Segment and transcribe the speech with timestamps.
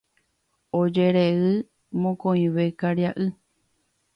[0.77, 1.53] Ojerejey
[2.07, 3.29] mokõive karia'y.